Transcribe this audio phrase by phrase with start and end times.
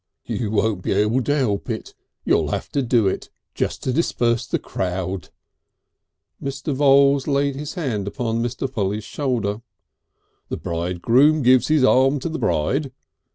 [0.25, 1.93] "You won't be able to help it.
[2.25, 5.29] You'll have to do it just to disperse the crowd."
[6.41, 6.73] Mr.
[6.73, 8.67] Voules laid his hand on Mr.
[8.67, 9.61] Polly's shoulder.
[10.49, 12.91] "The bridegroom gives his arm to the bride.